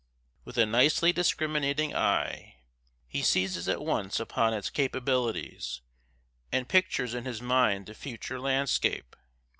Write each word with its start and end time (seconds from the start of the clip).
With 0.45 0.57
a 0.57 0.65
nicely 0.65 1.13
discriminating 1.13 1.95
eye, 1.95 2.55
he 3.07 3.21
seizes 3.21 3.69
at 3.69 3.83
once 3.83 4.19
upon 4.19 4.51
its 4.51 4.71
capabilities, 4.71 5.81
and 6.51 6.67
pictures 6.67 7.13
in 7.13 7.25
his 7.25 7.39
mind 7.39 7.85
the 7.85 7.93
future 7.93 8.39
landscape. 8.39 9.15